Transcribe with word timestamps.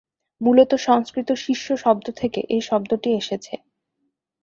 মূলত 0.41 0.71
সংস্কৃত 0.81 1.29
"শিষ্য" 1.37 1.67
শব্দ 1.77 2.05
থেকে 2.11 2.39
এই 2.49 2.61
শব্দটি 2.61 3.09
এসেছে। 3.11 3.53